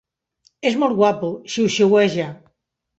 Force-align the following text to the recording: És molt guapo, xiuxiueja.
És 0.69 0.79
molt 0.85 0.97
guapo, 1.03 1.31
xiuxiueja. 1.59 2.31